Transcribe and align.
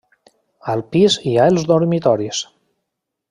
Al 0.73 0.81
pis 0.95 1.17
hi 1.31 1.35
ha 1.41 1.45
els 1.53 1.67
dormitoris. 1.73 2.43